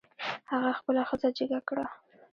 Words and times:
هغه 0.51 0.71
خپله 0.79 1.01
ښځه 1.09 1.29
جګه 1.37 1.59
کړه. 1.67 1.85